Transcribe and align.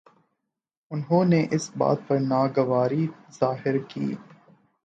انہوں 0.91 1.25
نے 1.25 1.41
اس 1.51 1.69
بات 1.77 1.99
پر 2.07 2.19
ناگواری 2.21 3.05
ظاہر 3.39 3.77
کی 3.89 4.13